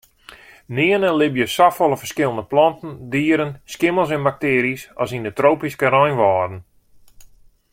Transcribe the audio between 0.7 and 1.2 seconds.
Nearne